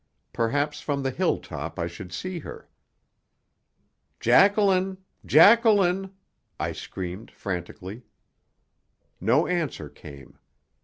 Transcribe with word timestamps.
Perhaps 0.33 0.81
from 0.81 1.03
the 1.03 1.11
hill 1.11 1.37
top 1.37 1.77
I 1.77 1.85
should 1.85 2.11
see 2.11 2.39
her. 2.39 2.67
"Jacqueline! 4.19 4.97
Jacqueline!" 5.27 6.15
I 6.59 6.71
screamed 6.71 7.29
frantically. 7.29 8.01
No 9.19 9.45
answer 9.45 9.89
came. 9.89 10.39